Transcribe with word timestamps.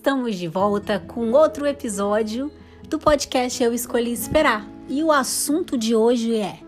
Estamos 0.00 0.36
de 0.36 0.48
volta 0.48 0.98
com 0.98 1.30
outro 1.32 1.66
episódio 1.66 2.50
do 2.88 2.98
podcast 2.98 3.62
Eu 3.62 3.74
Escolhi 3.74 4.10
Esperar. 4.10 4.66
E 4.88 5.04
o 5.04 5.12
assunto 5.12 5.76
de 5.76 5.94
hoje 5.94 6.36
é: 6.36 6.58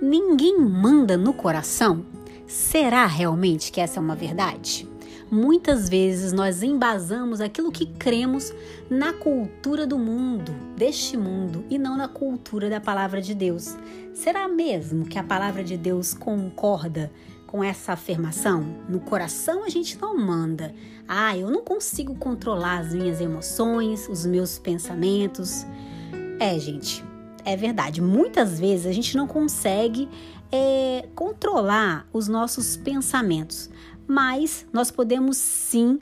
Ninguém 0.00 0.58
manda 0.58 1.14
no 1.14 1.34
coração? 1.34 2.06
Será 2.46 3.04
realmente 3.04 3.70
que 3.70 3.78
essa 3.78 3.98
é 3.98 4.02
uma 4.02 4.16
verdade? 4.16 4.88
Muitas 5.30 5.86
vezes 5.86 6.32
nós 6.32 6.62
embasamos 6.62 7.42
aquilo 7.42 7.70
que 7.70 7.84
cremos 7.84 8.54
na 8.88 9.12
cultura 9.12 9.86
do 9.86 9.98
mundo, 9.98 10.50
deste 10.74 11.14
mundo, 11.14 11.66
e 11.68 11.76
não 11.76 11.94
na 11.94 12.08
cultura 12.08 12.70
da 12.70 12.80
palavra 12.80 13.20
de 13.20 13.34
Deus. 13.34 13.76
Será 14.14 14.48
mesmo 14.48 15.04
que 15.04 15.18
a 15.18 15.22
palavra 15.22 15.62
de 15.62 15.76
Deus 15.76 16.14
concorda 16.14 17.12
com 17.48 17.64
essa 17.64 17.94
afirmação? 17.94 18.62
No 18.88 19.00
coração 19.00 19.64
a 19.64 19.68
gente 19.68 19.98
não 20.00 20.16
manda. 20.16 20.72
Ah, 21.08 21.36
eu 21.36 21.50
não 21.50 21.64
consigo 21.64 22.14
controlar 22.14 22.80
as 22.80 22.94
minhas 22.94 23.20
emoções, 23.20 24.06
os 24.08 24.24
meus 24.24 24.58
pensamentos. 24.58 25.66
É, 26.38 26.56
gente, 26.60 27.02
é 27.44 27.56
verdade. 27.56 28.00
Muitas 28.00 28.60
vezes 28.60 28.86
a 28.86 28.92
gente 28.92 29.16
não 29.16 29.26
consegue 29.26 30.08
é, 30.52 31.08
controlar 31.14 32.06
os 32.12 32.28
nossos 32.28 32.76
pensamentos, 32.76 33.70
mas 34.06 34.66
nós 34.72 34.90
podemos 34.90 35.38
sim 35.38 35.98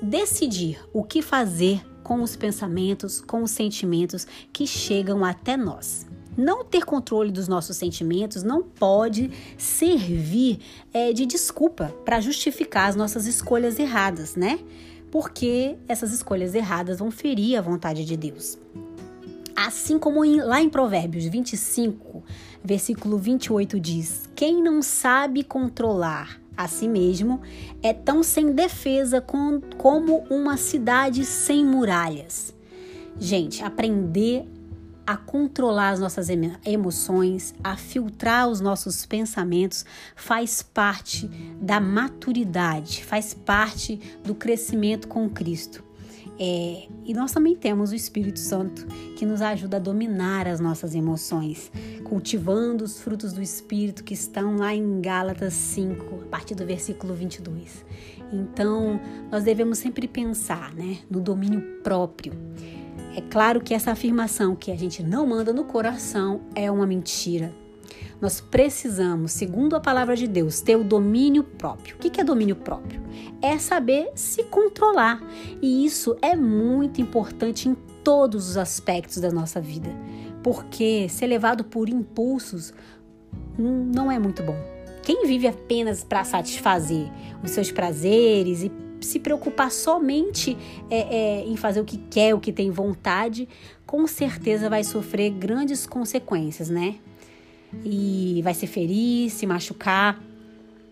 decidir 0.00 0.80
o 0.92 1.02
que 1.02 1.20
fazer 1.20 1.84
com 2.04 2.22
os 2.22 2.36
pensamentos, 2.36 3.20
com 3.20 3.42
os 3.42 3.50
sentimentos 3.50 4.26
que 4.52 4.66
chegam 4.66 5.24
até 5.24 5.56
nós. 5.56 6.06
Não 6.36 6.64
ter 6.64 6.84
controle 6.84 7.30
dos 7.30 7.48
nossos 7.48 7.76
sentimentos 7.76 8.42
não 8.42 8.62
pode 8.62 9.30
servir 9.58 10.60
é, 10.92 11.12
de 11.12 11.26
desculpa 11.26 11.94
para 12.04 12.20
justificar 12.20 12.88
as 12.88 12.96
nossas 12.96 13.26
escolhas 13.26 13.78
erradas, 13.78 14.36
né? 14.36 14.60
Porque 15.10 15.76
essas 15.88 16.12
escolhas 16.12 16.54
erradas 16.54 17.00
vão 17.00 17.10
ferir 17.10 17.58
a 17.58 17.60
vontade 17.60 18.04
de 18.04 18.16
Deus. 18.16 18.56
Assim 19.56 19.98
como 19.98 20.24
em, 20.24 20.40
lá 20.40 20.60
em 20.62 20.70
Provérbios 20.70 21.26
25, 21.26 22.22
versículo 22.64 23.18
28 23.18 23.80
diz: 23.80 24.28
Quem 24.34 24.62
não 24.62 24.80
sabe 24.80 25.42
controlar 25.42 26.40
a 26.56 26.68
si 26.68 26.86
mesmo 26.86 27.40
é 27.82 27.92
tão 27.92 28.22
sem 28.22 28.52
defesa 28.52 29.20
com, 29.20 29.60
como 29.76 30.24
uma 30.30 30.56
cidade 30.56 31.24
sem 31.24 31.64
muralhas. 31.64 32.54
Gente, 33.18 33.62
aprender 33.62 34.46
a 35.06 35.16
controlar 35.16 35.90
as 35.90 36.00
nossas 36.00 36.28
emoções, 36.64 37.54
a 37.62 37.76
filtrar 37.76 38.48
os 38.48 38.60
nossos 38.60 39.04
pensamentos, 39.06 39.84
faz 40.14 40.62
parte 40.62 41.28
da 41.60 41.80
maturidade, 41.80 43.04
faz 43.04 43.34
parte 43.34 44.00
do 44.24 44.34
crescimento 44.34 45.08
com 45.08 45.28
Cristo. 45.28 45.90
É, 46.42 46.86
e 47.04 47.12
nós 47.12 47.32
também 47.32 47.54
temos 47.54 47.92
o 47.92 47.94
Espírito 47.94 48.38
Santo 48.38 48.86
que 49.14 49.26
nos 49.26 49.42
ajuda 49.42 49.76
a 49.76 49.80
dominar 49.80 50.48
as 50.48 50.58
nossas 50.58 50.94
emoções, 50.94 51.70
cultivando 52.02 52.82
os 52.82 52.98
frutos 52.98 53.34
do 53.34 53.42
Espírito 53.42 54.02
que 54.02 54.14
estão 54.14 54.56
lá 54.56 54.74
em 54.74 55.02
Gálatas 55.02 55.52
5, 55.52 56.22
a 56.22 56.28
partir 56.28 56.54
do 56.54 56.64
versículo 56.64 57.12
22. 57.12 57.84
Então, 58.32 58.98
nós 59.30 59.44
devemos 59.44 59.78
sempre 59.78 60.08
pensar 60.08 60.72
né, 60.72 61.00
no 61.10 61.20
domínio 61.20 61.60
próprio. 61.82 62.32
É 63.16 63.20
claro 63.20 63.60
que 63.60 63.74
essa 63.74 63.90
afirmação 63.90 64.54
que 64.54 64.70
a 64.70 64.76
gente 64.76 65.02
não 65.02 65.26
manda 65.26 65.52
no 65.52 65.64
coração 65.64 66.42
é 66.54 66.70
uma 66.70 66.86
mentira. 66.86 67.52
Nós 68.20 68.40
precisamos, 68.40 69.32
segundo 69.32 69.74
a 69.74 69.80
palavra 69.80 70.14
de 70.14 70.28
Deus, 70.28 70.60
ter 70.60 70.76
o 70.76 70.84
domínio 70.84 71.42
próprio. 71.42 71.96
O 71.96 71.98
que 71.98 72.20
é 72.20 72.24
domínio 72.24 72.54
próprio? 72.54 73.00
É 73.40 73.58
saber 73.58 74.10
se 74.14 74.44
controlar. 74.44 75.20
E 75.60 75.84
isso 75.84 76.16
é 76.20 76.36
muito 76.36 77.00
importante 77.00 77.68
em 77.68 77.74
todos 78.04 78.48
os 78.48 78.56
aspectos 78.56 79.18
da 79.18 79.30
nossa 79.30 79.60
vida. 79.60 79.90
Porque 80.42 81.08
ser 81.08 81.26
levado 81.26 81.64
por 81.64 81.88
impulsos 81.88 82.74
não 83.58 84.12
é 84.12 84.18
muito 84.18 84.42
bom. 84.42 84.56
Quem 85.02 85.26
vive 85.26 85.48
apenas 85.48 86.04
para 86.04 86.22
satisfazer 86.24 87.10
os 87.42 87.50
seus 87.50 87.72
prazeres 87.72 88.62
e 88.62 88.70
se 89.00 89.18
preocupar 89.18 89.70
somente 89.70 90.56
é, 90.90 90.98
é, 90.98 91.44
em 91.46 91.56
fazer 91.56 91.80
o 91.80 91.84
que 91.84 91.96
quer, 91.96 92.34
o 92.34 92.40
que 92.40 92.52
tem 92.52 92.70
vontade, 92.70 93.48
com 93.86 94.06
certeza 94.06 94.68
vai 94.68 94.84
sofrer 94.84 95.30
grandes 95.30 95.86
consequências, 95.86 96.68
né? 96.68 96.96
e 97.84 98.40
vai 98.42 98.54
se 98.54 98.66
ferir, 98.66 99.30
se 99.30 99.46
machucar. 99.46 100.20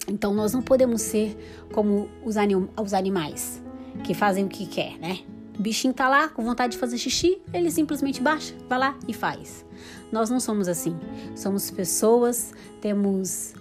Então 0.07 0.33
nós 0.33 0.53
não 0.53 0.63
podemos 0.63 1.03
ser 1.03 1.37
como 1.73 2.09
os, 2.25 2.37
anim 2.37 2.69
os 2.81 2.95
animais 2.95 3.63
que 4.05 4.15
fazem 4.15 4.45
o 4.45 4.49
que 4.49 4.67
quer, 4.67 4.97
né? 4.99 5.21
O 5.59 5.63
bichinho 5.63 5.93
tá 5.93 6.09
lá 6.09 6.29
com 6.29 6.45
vontade 6.45 6.73
de 6.73 6.79
fazer 6.79 6.97
xixi, 6.99 7.39
ele 7.53 7.71
simplesmente 7.71 8.23
baixa, 8.23 8.55
vai 8.69 8.79
lá 8.79 8.97
e 9.09 9.13
faz. 9.13 9.67
Nós 10.13 10.31
não 10.31 10.39
somos 10.39 10.69
assim. 10.69 10.97
Somos 11.35 11.69
pessoas, 11.71 12.53
temos 12.81 13.55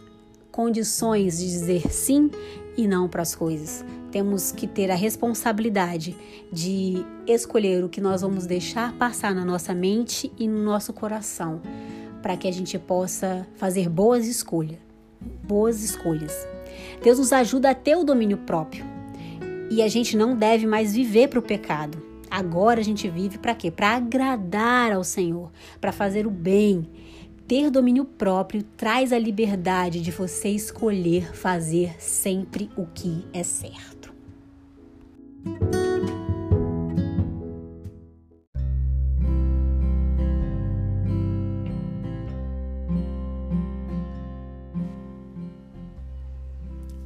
condições 0.52 1.40
de 1.40 1.46
dizer 1.46 1.91
sim 1.91 2.29
e 2.78 2.88
não 2.88 3.09
para 3.09 3.24
as 3.24 3.35
coisas. 3.35 3.84
Temos 4.17 4.51
que 4.51 4.66
ter 4.66 4.89
a 4.89 4.95
responsabilidade 4.95 6.17
de 6.51 7.05
escolher 7.28 7.83
o 7.83 7.88
que 7.88 8.01
nós 8.01 8.23
vamos 8.23 8.47
deixar 8.47 8.91
passar 8.94 9.35
na 9.35 9.45
nossa 9.45 9.75
mente 9.75 10.31
e 10.39 10.47
no 10.47 10.63
nosso 10.63 10.91
coração 10.91 11.61
para 12.19 12.35
que 12.35 12.47
a 12.47 12.51
gente 12.51 12.79
possa 12.79 13.47
fazer 13.57 13.88
boas 13.88 14.25
escolhas. 14.25 14.79
Boas 15.44 15.83
escolhas. 15.83 16.33
Deus 17.03 17.19
nos 17.19 17.31
ajuda 17.31 17.69
a 17.69 17.75
ter 17.75 17.95
o 17.95 18.03
domínio 18.03 18.39
próprio. 18.39 18.83
E 19.69 19.83
a 19.83 19.88
gente 19.88 20.17
não 20.17 20.35
deve 20.35 20.66
mais 20.66 20.95
viver 20.95 21.28
para 21.28 21.38
o 21.38 21.44
pecado. 21.44 22.01
Agora 22.28 22.79
a 22.79 22.84
gente 22.84 23.07
vive 23.07 23.38
para 23.38 23.53
quê? 23.53 23.69
Para 23.69 23.97
agradar 23.97 24.94
ao 24.94 25.03
Senhor, 25.03 25.51
para 25.79 25.91
fazer 25.91 26.25
o 26.25 26.31
bem. 26.31 26.89
Ter 27.47 27.69
domínio 27.69 28.03
próprio 28.03 28.63
traz 28.75 29.13
a 29.13 29.19
liberdade 29.19 30.01
de 30.01 30.09
você 30.09 30.49
escolher 30.49 31.35
fazer 31.35 31.94
sempre 32.01 32.67
o 32.75 32.88
que 32.88 33.23
é 33.31 33.44
certo. 33.44 33.97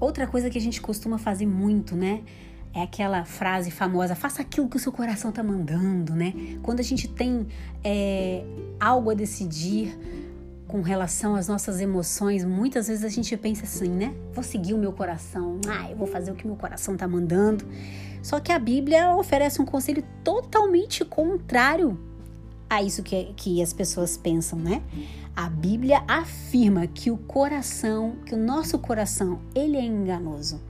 Outra 0.01 0.25
coisa 0.25 0.49
que 0.49 0.57
a 0.57 0.61
gente 0.61 0.81
costuma 0.81 1.19
fazer 1.19 1.45
muito, 1.45 1.95
né? 1.95 2.23
É 2.73 2.81
aquela 2.81 3.23
frase 3.23 3.69
famosa: 3.69 4.15
faça 4.15 4.41
aquilo 4.41 4.67
que 4.67 4.75
o 4.75 4.79
seu 4.79 4.91
coração 4.91 5.31
tá 5.31 5.43
mandando, 5.43 6.15
né? 6.15 6.33
Quando 6.63 6.79
a 6.79 6.83
gente 6.83 7.07
tem 7.07 7.47
é, 7.83 8.43
algo 8.79 9.11
a 9.11 9.13
decidir 9.13 9.95
com 10.67 10.81
relação 10.81 11.35
às 11.35 11.47
nossas 11.47 11.79
emoções, 11.79 12.43
muitas 12.43 12.87
vezes 12.87 13.03
a 13.03 13.09
gente 13.09 13.37
pensa 13.37 13.63
assim, 13.63 13.89
né? 13.89 14.13
Vou 14.33 14.43
seguir 14.43 14.73
o 14.73 14.77
meu 14.77 14.91
coração, 14.91 15.61
ah, 15.67 15.89
eu 15.91 15.95
vou 15.95 16.07
fazer 16.07 16.31
o 16.31 16.35
que 16.35 16.47
meu 16.47 16.55
coração 16.55 16.97
tá 16.97 17.07
mandando. 17.07 17.63
Só 18.21 18.39
que 18.39 18.51
a 18.51 18.59
Bíblia 18.59 19.15
oferece 19.15 19.61
um 19.61 19.65
conselho 19.65 20.03
totalmente 20.23 21.03
contrário 21.03 21.99
a 22.69 22.81
isso 22.81 23.03
que, 23.03 23.33
que 23.35 23.61
as 23.61 23.73
pessoas 23.73 24.15
pensam, 24.15 24.57
né? 24.57 24.81
A 25.35 25.49
Bíblia 25.49 26.03
afirma 26.07 26.87
que 26.87 27.11
o 27.11 27.17
coração, 27.17 28.15
que 28.25 28.33
o 28.33 28.37
nosso 28.37 28.79
coração, 28.79 29.39
ele 29.53 29.75
é 29.75 29.83
enganoso. 29.83 30.61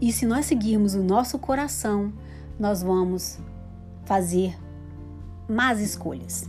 E 0.00 0.12
se 0.12 0.26
nós 0.26 0.46
seguirmos 0.46 0.94
o 0.94 1.02
nosso 1.02 1.38
coração, 1.38 2.12
nós 2.58 2.82
vamos 2.82 3.38
fazer 4.04 4.56
más 5.48 5.80
escolhas. 5.80 6.48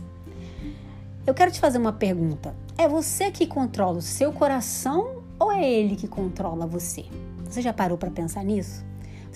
Eu 1.26 1.34
quero 1.34 1.50
te 1.50 1.58
fazer 1.58 1.78
uma 1.78 1.92
pergunta. 1.92 2.54
É 2.78 2.86
você 2.86 3.30
que 3.30 3.46
controla 3.46 3.98
o 3.98 4.02
seu 4.02 4.32
coração 4.32 5.22
ou 5.38 5.50
é 5.50 5.68
ele 5.68 5.96
que 5.96 6.06
controla 6.06 6.66
você? 6.66 7.06
Você 7.48 7.62
já 7.62 7.72
parou 7.72 7.98
para 7.98 8.10
pensar 8.10 8.44
nisso? 8.44 8.84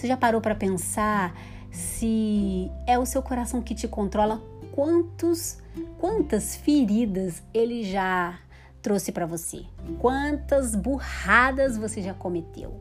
Você 0.00 0.06
já 0.06 0.16
parou 0.16 0.40
para 0.40 0.54
pensar 0.54 1.38
se 1.70 2.72
é 2.86 2.98
o 2.98 3.04
seu 3.04 3.22
coração 3.22 3.60
que 3.60 3.74
te 3.74 3.86
controla 3.86 4.42
quantos, 4.72 5.58
quantas 5.98 6.56
feridas 6.56 7.42
ele 7.52 7.84
já 7.84 8.38
trouxe 8.80 9.12
para 9.12 9.26
você? 9.26 9.62
Quantas 9.98 10.74
burradas 10.74 11.76
você 11.76 12.00
já 12.00 12.14
cometeu? 12.14 12.80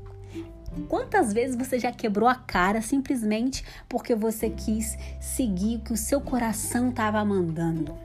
Quantas 0.87 1.33
vezes 1.33 1.57
você 1.57 1.77
já 1.77 1.91
quebrou 1.91 2.29
a 2.29 2.35
cara 2.35 2.81
simplesmente 2.81 3.65
porque 3.89 4.15
você 4.15 4.49
quis 4.49 4.97
seguir 5.19 5.75
o 5.75 5.79
que 5.81 5.91
o 5.91 5.97
seu 5.97 6.21
coração 6.21 6.87
estava 6.87 7.25
mandando? 7.25 7.97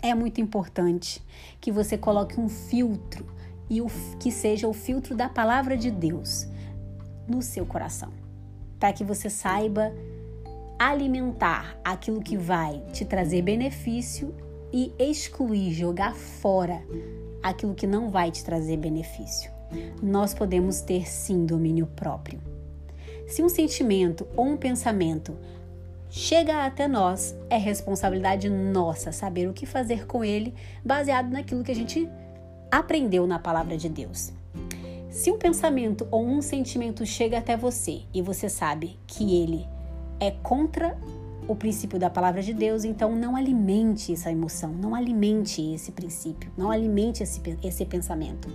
É 0.00 0.14
muito 0.14 0.40
importante 0.40 1.20
que 1.60 1.72
você 1.72 1.98
coloque 1.98 2.38
um 2.38 2.48
filtro 2.48 3.26
e 3.68 3.82
o, 3.82 3.88
que 4.20 4.30
seja 4.30 4.68
o 4.68 4.72
filtro 4.72 5.16
da 5.16 5.28
palavra 5.28 5.76
de 5.76 5.90
Deus 5.90 6.51
no 7.28 7.42
seu 7.42 7.64
coração, 7.64 8.10
para 8.78 8.92
que 8.92 9.04
você 9.04 9.30
saiba 9.30 9.92
alimentar 10.78 11.78
aquilo 11.84 12.20
que 12.20 12.36
vai 12.36 12.82
te 12.92 13.04
trazer 13.04 13.42
benefício 13.42 14.34
e 14.72 14.92
excluir, 14.98 15.72
jogar 15.72 16.14
fora 16.14 16.82
aquilo 17.42 17.74
que 17.74 17.86
não 17.86 18.10
vai 18.10 18.30
te 18.30 18.44
trazer 18.44 18.76
benefício. 18.76 19.50
Nós 20.02 20.34
podemos 20.34 20.80
ter 20.80 21.08
sim 21.08 21.46
domínio 21.46 21.86
próprio. 21.86 22.40
Se 23.26 23.42
um 23.42 23.48
sentimento 23.48 24.26
ou 24.36 24.46
um 24.46 24.56
pensamento 24.56 25.36
chega 26.10 26.66
até 26.66 26.86
nós, 26.86 27.34
é 27.48 27.56
responsabilidade 27.56 28.50
nossa 28.50 29.12
saber 29.12 29.48
o 29.48 29.52
que 29.52 29.64
fazer 29.64 30.06
com 30.06 30.24
ele, 30.24 30.54
baseado 30.84 31.30
naquilo 31.30 31.64
que 31.64 31.72
a 31.72 31.74
gente 31.74 32.08
aprendeu 32.70 33.26
na 33.26 33.38
palavra 33.38 33.76
de 33.76 33.88
Deus. 33.88 34.32
Se 35.12 35.30
um 35.30 35.36
pensamento 35.36 36.08
ou 36.10 36.26
um 36.26 36.40
sentimento 36.40 37.04
chega 37.04 37.36
até 37.36 37.54
você 37.54 38.00
e 38.14 38.22
você 38.22 38.48
sabe 38.48 38.98
que 39.06 39.36
ele 39.42 39.68
é 40.18 40.30
contra 40.30 40.98
o 41.46 41.54
princípio 41.54 41.98
da 41.98 42.08
palavra 42.08 42.40
de 42.40 42.54
Deus, 42.54 42.82
então 42.82 43.14
não 43.14 43.36
alimente 43.36 44.14
essa 44.14 44.32
emoção, 44.32 44.72
não 44.72 44.94
alimente 44.94 45.60
esse 45.74 45.92
princípio, 45.92 46.50
não 46.56 46.70
alimente 46.70 47.22
esse, 47.22 47.42
esse 47.62 47.84
pensamento. 47.84 48.48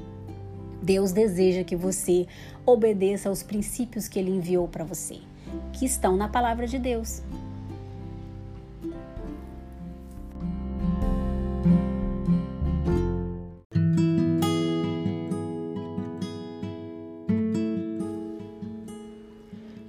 Deus 0.82 1.12
deseja 1.12 1.64
que 1.64 1.76
você 1.76 2.26
obedeça 2.66 3.30
aos 3.30 3.44
princípios 3.44 4.08
que 4.08 4.18
ele 4.18 4.32
enviou 4.32 4.68
para 4.68 4.84
você, 4.84 5.20
que 5.74 5.86
estão 5.86 6.18
na 6.18 6.28
palavra 6.28 6.66
de 6.66 6.80
Deus. 6.80 7.22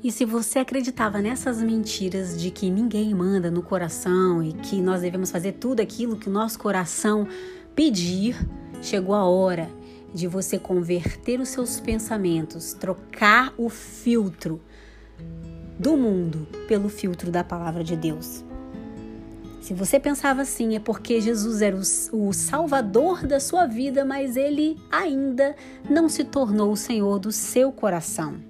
E 0.02 0.12
se 0.12 0.24
você 0.24 0.60
acreditava 0.60 1.20
nessas 1.20 1.60
mentiras 1.60 2.40
de 2.40 2.52
que 2.52 2.70
ninguém 2.70 3.12
manda 3.12 3.50
no 3.50 3.62
coração 3.62 4.40
e 4.42 4.52
que 4.52 4.80
nós 4.80 5.00
devemos 5.00 5.30
fazer 5.30 5.52
tudo 5.52 5.80
aquilo 5.80 6.16
que 6.16 6.28
o 6.28 6.32
nosso 6.32 6.56
coração 6.56 7.26
pedir, 7.74 8.36
chegou 8.80 9.14
a 9.14 9.24
hora 9.24 9.68
de 10.14 10.28
você 10.28 10.56
converter 10.56 11.40
os 11.40 11.48
seus 11.48 11.80
pensamentos, 11.80 12.72
trocar 12.72 13.52
o 13.58 13.68
filtro 13.68 14.60
do 15.78 15.96
mundo 15.96 16.46
pelo 16.68 16.88
filtro 16.88 17.30
da 17.30 17.42
palavra 17.42 17.82
de 17.82 17.96
Deus. 17.96 18.44
Se 19.60 19.74
você 19.74 19.98
pensava 19.98 20.42
assim, 20.42 20.76
é 20.76 20.80
porque 20.80 21.20
Jesus 21.20 21.60
era 21.60 21.76
o, 21.76 22.32
Salvador 22.32 23.26
da 23.26 23.40
sua 23.40 23.66
vida, 23.66 24.04
mas 24.04 24.36
ele 24.36 24.78
ainda 24.90 25.54
não 25.90 26.08
se 26.08 26.24
tornou 26.24 26.72
o 26.72 26.76
Senhor 26.76 27.18
do 27.18 27.30
seu 27.32 27.70
coração. 27.72 28.47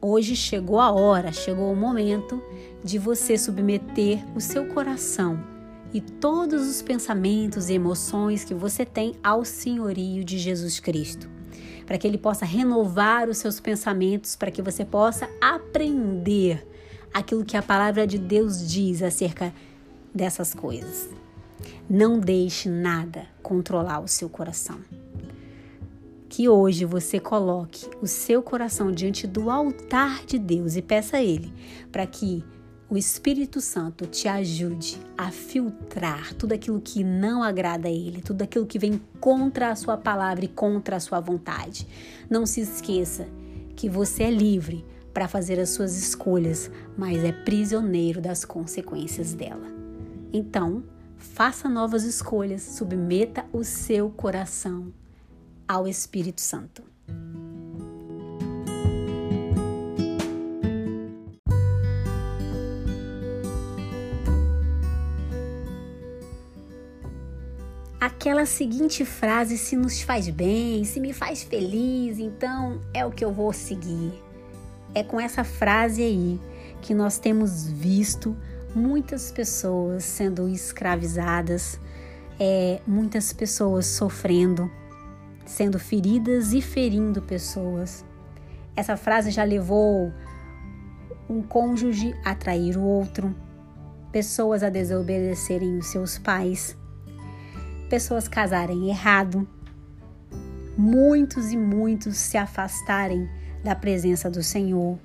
Hoje 0.00 0.36
chegou 0.36 0.78
a 0.78 0.92
hora, 0.92 1.32
chegou 1.32 1.72
o 1.72 1.76
momento 1.76 2.42
de 2.84 2.98
você 2.98 3.38
submeter 3.38 4.22
o 4.36 4.40
seu 4.40 4.66
coração 4.66 5.42
e 5.92 6.00
todos 6.00 6.68
os 6.68 6.82
pensamentos 6.82 7.70
e 7.70 7.74
emoções 7.74 8.44
que 8.44 8.52
você 8.52 8.84
tem 8.84 9.14
ao 9.24 9.44
senhorio 9.44 10.22
de 10.22 10.38
Jesus 10.38 10.78
Cristo, 10.78 11.30
para 11.86 11.96
que 11.96 12.06
ele 12.06 12.18
possa 12.18 12.44
renovar 12.44 13.28
os 13.28 13.38
seus 13.38 13.58
pensamentos, 13.58 14.36
para 14.36 14.50
que 14.50 14.60
você 14.60 14.84
possa 14.84 15.30
aprender 15.40 16.66
aquilo 17.14 17.44
que 17.44 17.56
a 17.56 17.62
palavra 17.62 18.06
de 18.06 18.18
Deus 18.18 18.70
diz 18.70 19.02
acerca 19.02 19.52
dessas 20.14 20.52
coisas. 20.52 21.08
Não 21.88 22.18
deixe 22.18 22.68
nada 22.68 23.26
controlar 23.42 24.00
o 24.00 24.08
seu 24.08 24.28
coração 24.28 24.78
que 26.36 26.50
hoje 26.50 26.84
você 26.84 27.18
coloque 27.18 27.88
o 28.02 28.06
seu 28.06 28.42
coração 28.42 28.92
diante 28.92 29.26
do 29.26 29.48
altar 29.48 30.22
de 30.26 30.38
Deus 30.38 30.76
e 30.76 30.82
peça 30.82 31.16
a 31.16 31.22
Ele 31.22 31.50
para 31.90 32.06
que 32.06 32.44
o 32.90 32.98
Espírito 32.98 33.58
Santo 33.58 34.06
te 34.06 34.28
ajude 34.28 34.98
a 35.16 35.30
filtrar 35.30 36.34
tudo 36.34 36.52
aquilo 36.52 36.78
que 36.78 37.02
não 37.02 37.42
agrada 37.42 37.88
a 37.88 37.90
Ele, 37.90 38.20
tudo 38.20 38.42
aquilo 38.42 38.66
que 38.66 38.78
vem 38.78 39.00
contra 39.18 39.70
a 39.70 39.76
Sua 39.76 39.96
palavra 39.96 40.44
e 40.44 40.48
contra 40.48 40.96
a 40.96 41.00
Sua 41.00 41.20
vontade. 41.20 41.88
Não 42.28 42.44
se 42.44 42.60
esqueça 42.60 43.26
que 43.74 43.88
você 43.88 44.24
é 44.24 44.30
livre 44.30 44.84
para 45.14 45.28
fazer 45.28 45.58
as 45.58 45.70
suas 45.70 45.96
escolhas, 45.96 46.70
mas 46.98 47.24
é 47.24 47.32
prisioneiro 47.32 48.20
das 48.20 48.44
consequências 48.44 49.32
dela. 49.32 49.68
Então, 50.34 50.84
faça 51.16 51.66
novas 51.66 52.04
escolhas, 52.04 52.60
submeta 52.60 53.46
o 53.54 53.64
seu 53.64 54.10
coração 54.10 54.92
ao 55.68 55.86
Espírito 55.88 56.40
Santo. 56.40 56.82
Aquela 68.00 68.46
seguinte 68.46 69.04
frase: 69.04 69.58
se 69.58 69.76
nos 69.76 70.00
faz 70.00 70.28
bem, 70.28 70.84
se 70.84 71.00
me 71.00 71.12
faz 71.12 71.42
feliz, 71.42 72.18
então 72.18 72.80
é 72.94 73.04
o 73.04 73.10
que 73.10 73.24
eu 73.24 73.32
vou 73.32 73.52
seguir. 73.52 74.12
É 74.94 75.02
com 75.02 75.20
essa 75.20 75.44
frase 75.44 76.02
aí 76.02 76.40
que 76.80 76.94
nós 76.94 77.18
temos 77.18 77.66
visto 77.66 78.36
muitas 78.74 79.32
pessoas 79.32 80.04
sendo 80.04 80.48
escravizadas, 80.48 81.80
é, 82.38 82.80
muitas 82.86 83.32
pessoas 83.32 83.86
sofrendo 83.86 84.70
sendo 85.46 85.78
feridas 85.78 86.52
e 86.52 86.60
ferindo 86.60 87.22
pessoas. 87.22 88.04
Essa 88.74 88.96
frase 88.96 89.30
já 89.30 89.44
levou 89.44 90.12
um 91.28 91.40
cônjuge 91.42 92.14
a 92.24 92.34
trair 92.34 92.76
o 92.76 92.82
outro, 92.82 93.34
pessoas 94.12 94.62
a 94.62 94.68
desobedecerem 94.68 95.78
os 95.78 95.86
seus 95.86 96.18
pais, 96.18 96.76
pessoas 97.88 98.28
casarem 98.28 98.88
errado, 98.88 99.48
muitos 100.76 101.52
e 101.52 101.56
muitos 101.56 102.16
se 102.16 102.36
afastarem 102.36 103.28
da 103.64 103.74
presença 103.74 104.30
do 104.30 104.42
Senhor. 104.42 104.98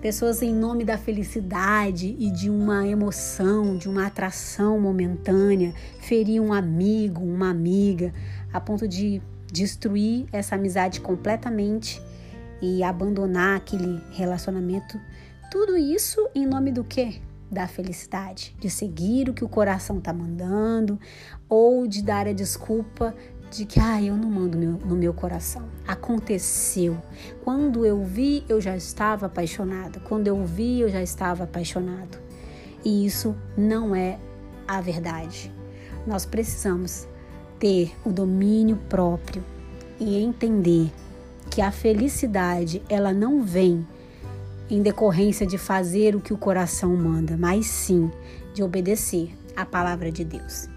Pessoas 0.00 0.42
em 0.42 0.52
nome 0.52 0.84
da 0.84 0.98
felicidade 0.98 2.16
e 2.18 2.28
de 2.28 2.50
uma 2.50 2.84
emoção, 2.88 3.76
de 3.76 3.88
uma 3.88 4.06
atração 4.06 4.80
momentânea, 4.80 5.72
feriam 6.00 6.46
um 6.46 6.52
amigo, 6.52 7.22
uma 7.22 7.50
amiga, 7.50 8.12
a 8.52 8.60
ponto 8.60 8.88
de 8.88 9.22
destruir 9.52 10.24
essa 10.32 10.54
amizade 10.54 11.00
completamente 11.00 12.02
e 12.60 12.82
abandonar 12.82 13.58
aquele 13.58 14.02
relacionamento. 14.10 14.98
Tudo 15.50 15.76
isso 15.76 16.26
em 16.34 16.46
nome 16.46 16.72
do 16.72 16.82
quê? 16.82 17.20
Da 17.50 17.68
felicidade, 17.68 18.56
de 18.58 18.70
seguir 18.70 19.28
o 19.28 19.34
que 19.34 19.44
o 19.44 19.48
coração 19.48 20.00
tá 20.00 20.10
mandando 20.10 20.98
ou 21.50 21.86
de 21.86 22.02
dar 22.02 22.26
a 22.26 22.32
desculpa 22.32 23.14
de 23.50 23.66
que 23.66 23.78
ah, 23.78 24.02
eu 24.02 24.16
não 24.16 24.30
mando 24.30 24.56
meu, 24.56 24.78
no 24.78 24.96
meu 24.96 25.12
coração. 25.12 25.68
Aconteceu. 25.86 26.96
Quando 27.44 27.84
eu 27.84 28.02
vi, 28.02 28.42
eu 28.48 28.58
já 28.58 28.74
estava 28.74 29.26
apaixonada. 29.26 30.00
Quando 30.00 30.26
eu 30.26 30.42
vi, 30.42 30.80
eu 30.80 30.88
já 30.88 31.02
estava 31.02 31.44
apaixonado. 31.44 32.18
E 32.82 33.04
isso 33.04 33.36
não 33.54 33.94
é 33.94 34.18
a 34.66 34.80
verdade. 34.80 35.52
Nós 36.06 36.24
precisamos 36.24 37.06
ter 37.58 37.92
o 38.04 38.10
domínio 38.10 38.76
próprio 38.88 39.44
e 40.02 40.22
entender 40.22 40.90
que 41.50 41.60
a 41.60 41.70
felicidade 41.70 42.82
ela 42.88 43.12
não 43.12 43.42
vem 43.42 43.86
em 44.70 44.82
decorrência 44.82 45.46
de 45.46 45.58
fazer 45.58 46.16
o 46.16 46.20
que 46.20 46.32
o 46.32 46.38
coração 46.38 46.96
manda, 46.96 47.36
mas 47.36 47.66
sim 47.66 48.10
de 48.54 48.62
obedecer 48.62 49.30
à 49.56 49.64
palavra 49.64 50.10
de 50.10 50.24
Deus. 50.24 50.71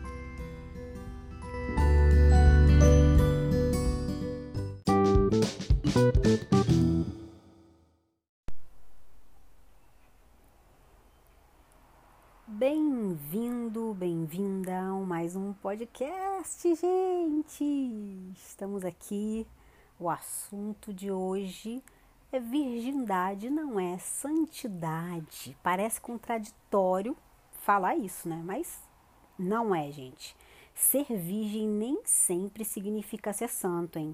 Bem-vindo, 13.16 13.94
bem-vinda 13.94 14.78
a 14.78 14.92
mais 14.92 15.38
um 15.38 15.54
podcast, 15.54 16.76
gente! 16.76 17.64
Estamos 18.36 18.84
aqui. 18.84 19.48
O 19.98 20.10
assunto 20.10 20.94
de 20.94 21.10
hoje 21.10 21.82
é 22.30 22.42
virgindade, 22.42 23.50
não 23.50 23.80
é 23.80 23.98
santidade. 24.00 25.56
Parece 25.64 26.02
contraditório 26.02 27.16
falar 27.54 27.96
isso, 27.96 28.28
né? 28.28 28.42
Mas 28.44 28.84
não 29.40 29.74
é, 29.74 29.90
gente. 29.94 30.36
Ser 30.74 31.06
virgem 31.06 31.70
nem 31.70 32.02
sempre 32.04 32.66
significa 32.66 33.32
ser 33.32 33.48
santo, 33.48 33.98
hein? 33.98 34.14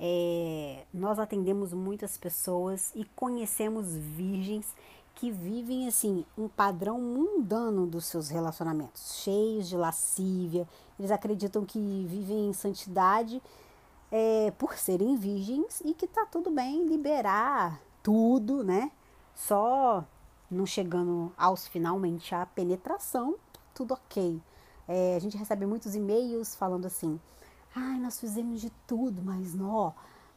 É, 0.00 0.84
nós 0.92 1.20
atendemos 1.20 1.72
muitas 1.72 2.18
pessoas 2.18 2.92
e 2.94 3.04
conhecemos 3.04 3.96
virgens 3.96 4.74
que 5.16 5.30
vivem 5.30 5.88
assim 5.88 6.24
um 6.36 6.46
padrão 6.46 7.00
mundano 7.00 7.86
dos 7.86 8.04
seus 8.04 8.28
relacionamentos, 8.28 9.16
cheios 9.22 9.68
de 9.68 9.76
lascívia. 9.76 10.68
Eles 10.98 11.10
acreditam 11.10 11.64
que 11.64 11.78
vivem 12.08 12.50
em 12.50 12.52
santidade 12.52 13.42
é, 14.12 14.52
por 14.52 14.76
serem 14.76 15.16
virgens 15.16 15.82
e 15.84 15.94
que 15.94 16.06
tá 16.06 16.24
tudo 16.26 16.50
bem 16.50 16.86
liberar 16.86 17.80
tudo, 18.02 18.62
né? 18.62 18.92
Só 19.34 20.04
não 20.50 20.64
chegando 20.64 21.32
aos 21.36 21.66
finalmente 21.66 22.34
a 22.34 22.46
penetração, 22.46 23.34
tudo 23.74 23.94
ok. 23.94 24.40
É, 24.86 25.16
a 25.16 25.18
gente 25.18 25.36
recebe 25.36 25.66
muitos 25.66 25.94
e-mails 25.94 26.54
falando 26.54 26.86
assim: 26.86 27.18
ai, 27.74 27.98
nós 27.98 28.20
fizemos 28.20 28.60
de 28.60 28.70
tudo, 28.86 29.22
mas 29.22 29.54
não, 29.54 29.94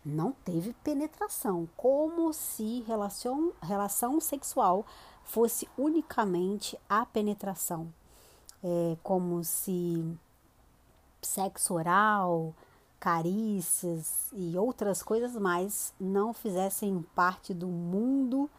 não 0.10 0.34
teve 0.44 0.74
penetração, 0.84 1.68
como 1.78 2.34
se 2.34 2.82
relação, 2.82 3.54
relação 3.62 4.20
sexual 4.20 4.86
fosse 5.24 5.70
unicamente 5.78 6.78
a 6.90 7.06
penetração, 7.06 7.94
é, 8.64 8.98
como 9.04 9.44
se 9.44 10.04
sexo 11.22 11.76
oral, 11.76 12.54
carícias 13.00 14.30
e 14.34 14.58
outras 14.58 15.02
coisas 15.02 15.36
mais 15.36 15.94
não 16.00 16.34
fizessem 16.34 17.06
parte 17.16 17.54
do 17.54 17.68
mundo 17.68 18.50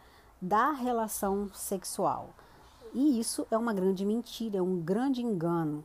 da 0.40 0.73
relação 0.73 1.50
sexual. 1.52 2.30
E 2.95 3.21
isso 3.21 3.47
é 3.50 3.59
uma 3.59 3.75
grande 3.75 4.04
mentira, 4.04 4.59
é 4.59 4.62
um 4.62 4.80
grande 4.80 5.23
engano. 5.23 5.85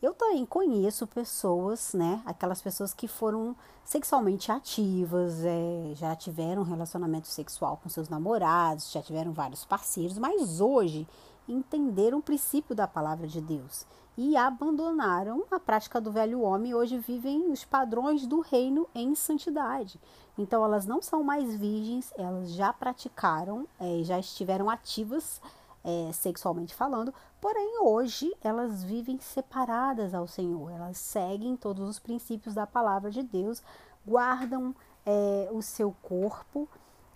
Eu 0.00 0.14
também 0.14 0.46
conheço 0.46 1.08
pessoas, 1.08 1.92
né? 1.92 2.22
Aquelas 2.24 2.62
pessoas 2.62 2.94
que 2.94 3.08
foram 3.08 3.56
sexualmente 3.84 4.52
ativas, 4.52 5.44
é, 5.44 5.92
já 5.94 6.14
tiveram 6.14 6.62
relacionamento 6.62 7.26
sexual 7.26 7.80
com 7.82 7.88
seus 7.88 8.08
namorados, 8.08 8.92
já 8.92 9.02
tiveram 9.02 9.32
vários 9.32 9.64
parceiros, 9.64 10.16
mas 10.16 10.60
hoje 10.60 11.06
entenderam 11.48 12.18
o 12.18 12.22
princípio 12.22 12.76
da 12.76 12.86
palavra 12.86 13.26
de 13.26 13.40
Deus 13.40 13.86
e 14.16 14.36
abandonaram 14.36 15.44
a 15.50 15.58
prática 15.58 16.00
do 16.00 16.12
velho 16.12 16.42
homem 16.42 16.72
e 16.72 16.74
hoje 16.74 16.98
vivem 16.98 17.50
os 17.50 17.64
padrões 17.64 18.26
do 18.26 18.40
reino 18.40 18.86
em 18.94 19.14
santidade. 19.16 19.98
Então 20.36 20.64
elas 20.64 20.86
não 20.86 21.02
são 21.02 21.24
mais 21.24 21.56
virgens, 21.56 22.12
elas 22.16 22.52
já 22.52 22.72
praticaram, 22.72 23.66
é, 23.80 24.02
já 24.04 24.18
estiveram 24.18 24.70
ativas 24.70 25.40
é, 25.84 26.12
sexualmente 26.12 26.74
falando, 26.74 27.14
porém 27.40 27.80
hoje 27.82 28.34
elas 28.42 28.82
vivem 28.82 29.18
separadas 29.20 30.14
ao 30.14 30.26
Senhor, 30.26 30.70
elas 30.70 30.98
seguem 30.98 31.56
todos 31.56 31.88
os 31.88 31.98
princípios 31.98 32.54
da 32.54 32.66
palavra 32.66 33.10
de 33.10 33.22
Deus, 33.22 33.62
guardam 34.06 34.74
é, 35.04 35.48
o 35.52 35.62
seu 35.62 35.94
corpo, 36.02 36.68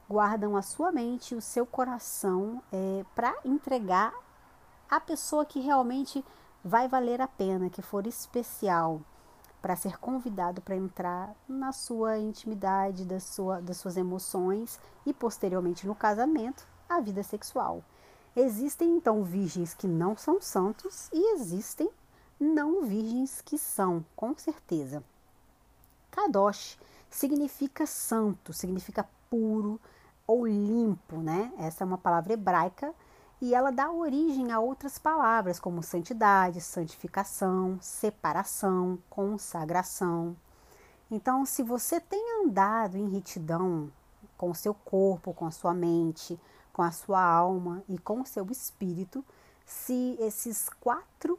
guardam 0.09 0.57
a 0.57 0.62
sua 0.62 0.93
mente, 0.93 1.35
o 1.35 1.41
seu 1.41 1.64
coração 1.67 2.62
é, 2.73 3.05
para 3.14 3.35
entregar 3.45 4.14
a 4.91 5.00
pessoa 5.00 5.45
que 5.45 5.61
realmente 5.61 6.25
vai 6.62 6.87
valer 6.87 7.21
a 7.21 7.26
pena, 7.26 7.71
que 7.71 7.83
for 7.83 8.07
especial, 8.07 9.00
para 9.61 9.76
ser 9.76 9.99
convidado 9.99 10.61
para 10.61 10.76
entrar 10.76 11.35
na 11.49 11.73
sua 11.73 12.19
intimidade, 12.19 13.05
da 13.05 13.21
sua, 13.21 13.61
das 13.61 13.76
suas 13.76 13.97
emoções 13.97 14.79
e 15.07 15.14
posteriormente 15.14 15.87
no 15.87 15.95
casamento, 15.95 16.67
a 16.88 17.00
vida 17.00 17.23
sexual. 17.23 17.83
Existem 18.34 18.96
então 18.96 19.22
virgens 19.22 19.74
que 19.74 19.86
não 19.86 20.16
são 20.16 20.40
santos 20.40 21.10
e 21.12 21.34
existem 21.34 21.90
não 22.40 22.82
virgens 22.82 23.40
que 23.42 23.58
são, 23.58 24.04
com 24.16 24.36
certeza. 24.36 25.04
Kadosh 26.10 26.78
significa 27.10 27.86
santo, 27.86 28.52
significa 28.52 29.06
puro 29.28 29.78
ou 30.26 30.46
limpo, 30.46 31.16
né? 31.16 31.52
Essa 31.58 31.84
é 31.84 31.86
uma 31.86 31.98
palavra 31.98 32.32
hebraica 32.32 32.94
e 33.40 33.54
ela 33.54 33.70
dá 33.70 33.90
origem 33.90 34.50
a 34.50 34.60
outras 34.60 34.98
palavras 34.98 35.60
como 35.60 35.82
santidade, 35.82 36.60
santificação, 36.60 37.78
separação, 37.80 38.98
consagração. 39.10 40.36
Então, 41.10 41.44
se 41.44 41.62
você 41.62 42.00
tem 42.00 42.44
andado 42.44 42.96
em 42.96 43.10
retidão 43.10 43.90
com 44.38 44.50
o 44.50 44.54
seu 44.54 44.72
corpo, 44.72 45.34
com 45.34 45.44
a 45.44 45.50
sua 45.50 45.74
mente, 45.74 46.40
com 46.73 46.83
a 46.83 46.91
sua 46.91 47.23
alma 47.23 47.83
e 47.88 47.99
com 47.99 48.21
o 48.21 48.26
seu 48.26 48.47
espírito, 48.50 49.25
se 49.64 50.17
esses 50.21 50.69
quatro 50.81 51.38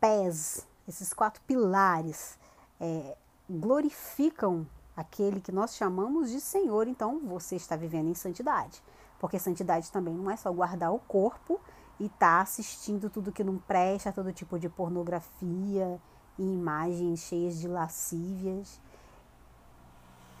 pés, 0.00 0.66
esses 0.88 1.12
quatro 1.12 1.42
pilares 1.46 2.38
é, 2.80 3.16
glorificam 3.48 4.66
aquele 4.96 5.40
que 5.40 5.52
nós 5.52 5.76
chamamos 5.76 6.30
de 6.30 6.40
Senhor, 6.40 6.88
então 6.88 7.20
você 7.20 7.56
está 7.56 7.76
vivendo 7.76 8.08
em 8.08 8.14
santidade. 8.14 8.82
Porque 9.18 9.38
santidade 9.38 9.90
também 9.90 10.14
não 10.14 10.30
é 10.30 10.36
só 10.36 10.52
guardar 10.52 10.92
o 10.92 10.98
corpo 10.98 11.60
e 11.98 12.06
estar 12.06 12.36
tá 12.36 12.40
assistindo 12.40 13.08
tudo 13.10 13.32
que 13.32 13.44
não 13.44 13.58
presta, 13.58 14.12
todo 14.12 14.32
tipo 14.32 14.58
de 14.58 14.68
pornografia 14.68 16.00
e 16.38 16.42
imagens 16.42 17.20
cheias 17.20 17.58
de 17.58 17.68
lascívias. 17.68 18.80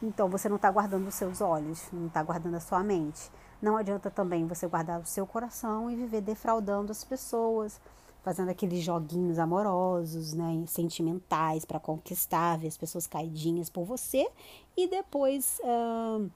Então 0.02 0.28
você 0.28 0.48
não 0.48 0.56
está 0.56 0.70
guardando 0.70 1.06
os 1.08 1.14
seus 1.14 1.40
olhos, 1.40 1.88
não 1.92 2.06
está 2.06 2.22
guardando 2.22 2.54
a 2.56 2.60
sua 2.60 2.82
mente. 2.82 3.30
Não 3.60 3.76
adianta 3.76 4.10
também 4.10 4.46
você 4.46 4.66
guardar 4.66 5.00
o 5.00 5.06
seu 5.06 5.26
coração 5.26 5.90
e 5.90 5.96
viver 5.96 6.20
defraudando 6.20 6.92
as 6.92 7.04
pessoas, 7.04 7.80
fazendo 8.22 8.50
aqueles 8.50 8.82
joguinhos 8.82 9.38
amorosos, 9.38 10.32
né, 10.34 10.64
sentimentais 10.66 11.64
para 11.64 11.80
conquistar, 11.80 12.58
ver 12.58 12.68
as 12.68 12.76
pessoas 12.76 13.06
caidinhas 13.06 13.70
por 13.70 13.84
você 13.84 14.28
e 14.76 14.88
depois. 14.88 15.60
Uh, 15.62 16.30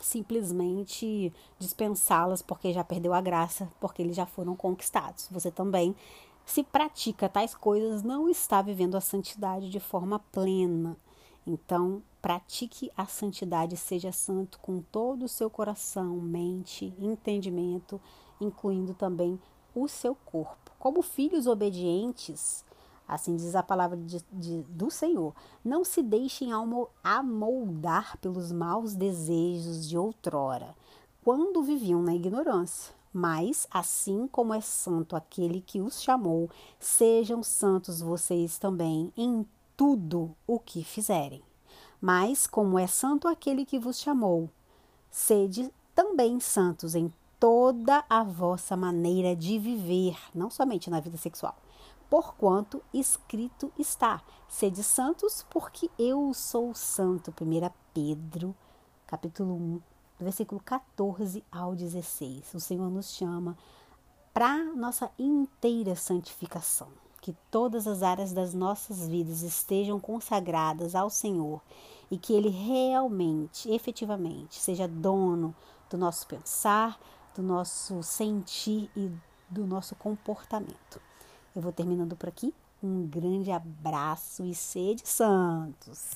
simplesmente 0.00 1.32
dispensá-las 1.58 2.42
porque 2.42 2.72
já 2.72 2.82
perdeu 2.82 3.12
a 3.12 3.20
graça, 3.20 3.68
porque 3.80 4.02
eles 4.02 4.16
já 4.16 4.26
foram 4.26 4.56
conquistados. 4.56 5.28
Você 5.30 5.50
também, 5.50 5.94
se 6.46 6.62
pratica 6.62 7.28
tais 7.28 7.54
coisas, 7.54 8.02
não 8.02 8.28
está 8.28 8.62
vivendo 8.62 8.96
a 8.96 9.00
santidade 9.00 9.68
de 9.68 9.80
forma 9.80 10.18
plena. 10.18 10.96
Então, 11.46 12.02
pratique 12.20 12.90
a 12.96 13.06
santidade, 13.06 13.76
seja 13.76 14.12
santo 14.12 14.58
com 14.60 14.80
todo 14.80 15.24
o 15.24 15.28
seu 15.28 15.50
coração, 15.50 16.16
mente, 16.16 16.94
entendimento, 16.98 18.00
incluindo 18.40 18.94
também 18.94 19.40
o 19.74 19.88
seu 19.88 20.14
corpo. 20.14 20.70
Como 20.78 21.02
filhos 21.02 21.46
obedientes, 21.46 22.64
Assim 23.06 23.36
diz 23.36 23.54
a 23.54 23.62
palavra 23.62 23.96
de, 23.98 24.24
de, 24.32 24.62
do 24.62 24.90
Senhor. 24.90 25.34
Não 25.62 25.84
se 25.84 26.02
deixem 26.02 26.50
amoldar 27.04 28.16
pelos 28.18 28.50
maus 28.50 28.94
desejos 28.94 29.86
de 29.86 29.98
outrora, 29.98 30.74
quando 31.22 31.62
viviam 31.62 32.00
na 32.00 32.14
ignorância. 32.14 32.94
Mas, 33.12 33.66
assim 33.70 34.26
como 34.26 34.54
é 34.54 34.62
santo 34.62 35.14
aquele 35.14 35.60
que 35.60 35.82
os 35.82 36.00
chamou, 36.00 36.48
sejam 36.80 37.42
santos 37.42 38.00
vocês 38.00 38.56
também 38.56 39.12
em 39.14 39.46
tudo 39.76 40.34
o 40.46 40.58
que 40.58 40.84
fizerem. 40.84 41.42
Mas, 42.00 42.46
como 42.46 42.78
é 42.78 42.86
santo 42.86 43.28
aquele 43.28 43.64
que 43.64 43.78
vos 43.78 43.98
chamou, 43.98 44.50
sede 45.10 45.72
também 45.94 46.40
santos 46.40 46.94
em 46.94 47.12
toda 47.38 48.04
a 48.08 48.22
vossa 48.22 48.76
maneira 48.76 49.36
de 49.36 49.58
viver, 49.58 50.16
não 50.34 50.50
somente 50.50 50.90
na 50.90 51.00
vida 51.00 51.16
sexual 51.16 51.56
porquanto 52.12 52.82
escrito 52.92 53.72
está: 53.78 54.22
Sede 54.46 54.82
santos, 54.82 55.46
porque 55.48 55.90
eu 55.98 56.34
sou 56.34 56.74
santo. 56.74 57.30
1 57.30 57.70
Pedro, 57.94 58.54
capítulo 59.06 59.54
1, 59.54 59.80
versículo 60.20 60.60
14 60.62 61.42
ao 61.50 61.74
16. 61.74 62.52
O 62.52 62.60
Senhor 62.60 62.90
nos 62.90 63.14
chama 63.14 63.56
para 64.30 64.62
nossa 64.74 65.10
inteira 65.18 65.96
santificação. 65.96 66.88
Que 67.22 67.34
todas 67.50 67.86
as 67.86 68.02
áreas 68.02 68.32
das 68.32 68.52
nossas 68.52 69.08
vidas 69.08 69.40
estejam 69.40 69.98
consagradas 69.98 70.94
ao 70.94 71.08
Senhor 71.08 71.62
e 72.10 72.18
que 72.18 72.34
Ele 72.34 72.50
realmente, 72.50 73.70
efetivamente, 73.70 74.60
seja 74.60 74.86
dono 74.86 75.54
do 75.88 75.96
nosso 75.96 76.26
pensar, 76.26 77.00
do 77.34 77.42
nosso 77.42 78.02
sentir 78.02 78.90
e 78.94 79.10
do 79.48 79.66
nosso 79.66 79.94
comportamento. 79.94 81.00
Eu 81.56 81.62
vou 81.62 81.72
terminando 81.72 82.14
por 82.16 82.28
aqui. 82.28 82.52
Um 82.82 83.06
grande 83.06 83.50
abraço 83.50 84.44
e 84.44 84.54
sede 84.54 85.08
santos. 85.08 86.10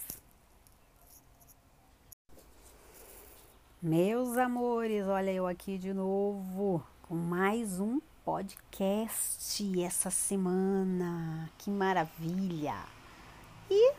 Meus 3.81 4.37
amores, 4.37 5.07
olha 5.07 5.31
eu 5.31 5.47
aqui 5.47 5.79
de 5.79 5.95
novo 5.95 6.83
com 7.03 7.15
mais 7.15 7.79
um 7.79 8.01
podcast 8.27 9.81
essa 9.81 10.11
semana. 10.11 11.49
Que 11.57 11.71
maravilha! 11.71 12.75
E 13.71 13.95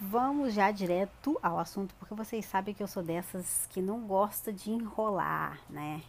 vamos 0.00 0.54
já 0.54 0.70
direto 0.70 1.36
ao 1.42 1.58
assunto, 1.58 1.92
porque 1.96 2.14
vocês 2.14 2.46
sabem 2.46 2.72
que 2.72 2.80
eu 2.80 2.86
sou 2.86 3.02
dessas 3.02 3.66
que 3.70 3.82
não 3.82 4.06
gosta 4.06 4.52
de 4.52 4.70
enrolar, 4.70 5.58
né? 5.68 6.02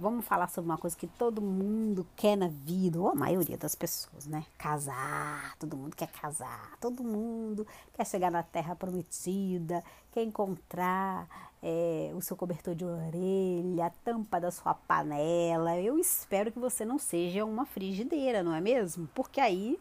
Vamos 0.00 0.24
falar 0.24 0.48
sobre 0.48 0.70
uma 0.70 0.78
coisa 0.78 0.96
que 0.96 1.06
todo 1.06 1.42
mundo 1.42 2.06
quer 2.16 2.34
na 2.34 2.48
vida, 2.48 2.98
ou 2.98 3.10
a 3.10 3.14
maioria 3.14 3.58
das 3.58 3.74
pessoas, 3.74 4.24
né? 4.26 4.46
Casar. 4.56 5.54
Todo 5.58 5.76
mundo 5.76 5.94
quer 5.94 6.08
casar. 6.10 6.72
Todo 6.80 7.04
mundo 7.04 7.66
quer 7.92 8.06
chegar 8.06 8.30
na 8.30 8.42
terra 8.42 8.74
prometida, 8.74 9.84
quer 10.10 10.22
encontrar 10.22 11.28
é, 11.62 12.12
o 12.14 12.22
seu 12.22 12.34
cobertor 12.34 12.74
de 12.74 12.82
orelha, 12.82 13.84
a 13.84 13.90
tampa 13.90 14.40
da 14.40 14.50
sua 14.50 14.72
panela. 14.72 15.78
Eu 15.78 15.98
espero 15.98 16.50
que 16.50 16.58
você 16.58 16.82
não 16.82 16.98
seja 16.98 17.44
uma 17.44 17.66
frigideira, 17.66 18.42
não 18.42 18.54
é 18.54 18.60
mesmo? 18.62 19.06
Porque 19.14 19.38
aí 19.38 19.78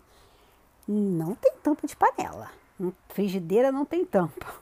não 0.85 1.33
tem 1.33 1.53
tampa 1.63 1.87
de 1.87 1.95
panela. 1.95 2.51
Frigideira 3.07 3.71
não 3.71 3.85
tem 3.85 4.03
tampa. 4.03 4.53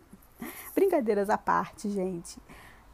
Brincadeiras 0.72 1.28
à 1.28 1.36
parte, 1.36 1.90
gente. 1.90 2.38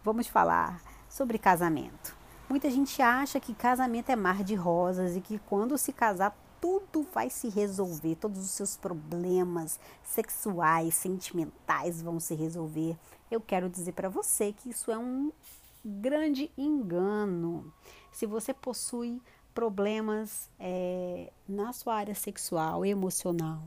Vamos 0.03 0.27
falar 0.27 0.81
sobre 1.11 1.39
casamento. 1.39 2.17
Muita 2.49 2.71
gente 2.71 3.03
acha 3.03 3.39
que 3.39 3.53
casamento 3.53 4.11
é 4.11 4.17
mar 4.17 4.43
de 4.43 4.55
rosas 4.55 5.17
e 5.17 5.21
que 5.21 5.39
quando 5.41 5.77
se 5.77 5.93
casar 5.93 6.35
tudo 6.61 7.07
vai 7.13 7.31
se 7.31 7.49
resolver, 7.49 8.17
todos 8.17 8.39
os 8.41 8.51
seus 8.51 8.77
problemas 8.77 9.81
sexuais, 10.05 10.95
sentimentais 10.95 12.03
vão 12.03 12.21
se 12.21 12.35
resolver. 12.35 12.97
Eu 13.31 13.41
quero 13.41 13.69
dizer 13.69 13.93
para 13.93 14.09
você 14.09 14.53
que 14.53 14.71
isso 14.71 14.91
é 14.91 14.99
um 14.99 15.33
grande 15.85 16.51
engano. 16.59 17.73
Se 18.13 18.27
você 18.27 18.53
possui 18.53 19.21
problemas 19.55 20.49
é, 20.59 21.33
na 21.49 21.73
sua 21.73 21.95
área 21.95 22.15
sexual, 22.15 22.85
emocional, 22.85 23.63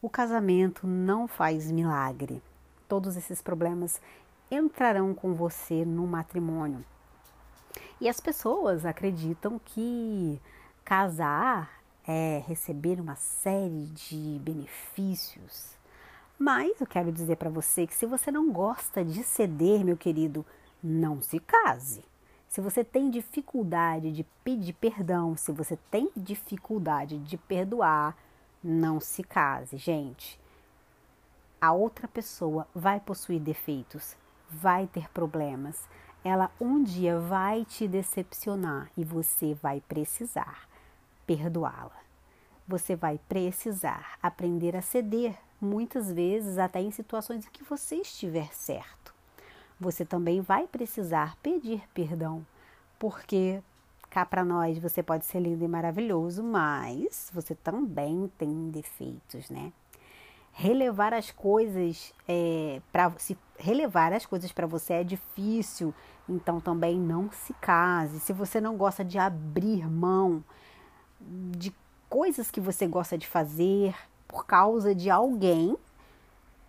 o 0.00 0.08
casamento 0.08 0.86
não 0.86 1.28
faz 1.28 1.70
milagre. 1.70 2.42
Todos 2.88 3.16
esses 3.16 3.42
problemas 3.42 4.00
entrarão 4.50 5.14
com 5.14 5.34
você 5.34 5.84
no 5.84 6.06
matrimônio. 6.06 6.84
E 8.00 8.08
as 8.08 8.20
pessoas 8.20 8.86
acreditam 8.86 9.60
que 9.64 10.40
casar 10.84 11.82
é 12.06 12.42
receber 12.46 13.00
uma 13.00 13.16
série 13.16 13.86
de 13.86 14.40
benefícios. 14.42 15.76
Mas 16.38 16.80
eu 16.80 16.86
quero 16.86 17.10
dizer 17.12 17.36
para 17.36 17.50
você 17.50 17.86
que 17.86 17.94
se 17.94 18.06
você 18.06 18.30
não 18.30 18.52
gosta 18.52 19.04
de 19.04 19.22
ceder, 19.24 19.84
meu 19.84 19.96
querido, 19.96 20.46
não 20.82 21.20
se 21.20 21.40
case. 21.40 22.04
Se 22.48 22.60
você 22.60 22.82
tem 22.82 23.10
dificuldade 23.10 24.10
de 24.12 24.24
pedir 24.42 24.72
perdão, 24.72 25.36
se 25.36 25.52
você 25.52 25.76
tem 25.90 26.10
dificuldade 26.16 27.18
de 27.18 27.36
perdoar, 27.36 28.16
não 28.62 29.00
se 29.00 29.22
case, 29.22 29.76
gente. 29.76 30.40
A 31.60 31.72
outra 31.72 32.08
pessoa 32.08 32.66
vai 32.74 33.00
possuir 33.00 33.40
defeitos, 33.40 34.16
vai 34.50 34.86
ter 34.86 35.08
problemas. 35.10 35.88
Ela 36.24 36.50
um 36.60 36.82
dia 36.82 37.18
vai 37.18 37.64
te 37.64 37.86
decepcionar 37.86 38.90
e 38.96 39.04
você 39.04 39.54
vai 39.54 39.80
precisar 39.80 40.68
perdoá-la. 41.26 41.96
Você 42.66 42.96
vai 42.96 43.18
precisar 43.28 44.18
aprender 44.22 44.76
a 44.76 44.82
ceder, 44.82 45.34
muitas 45.60 46.12
vezes 46.12 46.58
até 46.58 46.80
em 46.80 46.90
situações 46.90 47.46
em 47.46 47.50
que 47.50 47.64
você 47.64 47.96
estiver 47.96 48.52
certo. 48.52 49.14
Você 49.80 50.04
também 50.04 50.40
vai 50.40 50.66
precisar 50.66 51.36
pedir 51.42 51.82
perdão, 51.94 52.44
porque 52.98 53.62
cá 54.10 54.26
para 54.26 54.44
nós 54.44 54.78
você 54.78 55.02
pode 55.02 55.24
ser 55.24 55.40
lindo 55.40 55.64
e 55.64 55.68
maravilhoso, 55.68 56.42
mas 56.42 57.30
você 57.32 57.54
também 57.54 58.30
tem 58.36 58.70
defeitos, 58.70 59.48
né? 59.48 59.72
Relevar 60.60 61.14
as 61.14 61.30
coisas 61.30 62.12
é, 62.26 62.82
para 62.90 63.12
se 63.16 63.38
relevar 63.56 64.12
as 64.12 64.26
coisas 64.26 64.50
para 64.50 64.66
você 64.66 64.94
é 64.94 65.04
difícil, 65.04 65.94
então 66.28 66.60
também 66.60 66.98
não 66.98 67.30
se 67.30 67.54
case. 67.54 68.18
Se 68.18 68.32
você 68.32 68.60
não 68.60 68.76
gosta 68.76 69.04
de 69.04 69.18
abrir 69.18 69.88
mão 69.88 70.42
de 71.56 71.72
coisas 72.10 72.50
que 72.50 72.60
você 72.60 72.88
gosta 72.88 73.16
de 73.16 73.24
fazer 73.24 73.94
por 74.26 74.46
causa 74.46 74.96
de 74.96 75.08
alguém, 75.08 75.76